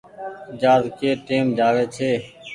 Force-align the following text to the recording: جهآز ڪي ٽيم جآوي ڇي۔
جهآز 0.59 0.83
ڪي 0.97 1.09
ٽيم 1.27 1.45
جآوي 1.57 1.85
ڇي۔ 1.95 2.11